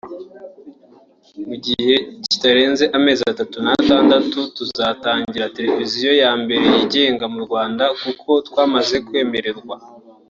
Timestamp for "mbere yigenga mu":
6.41-7.39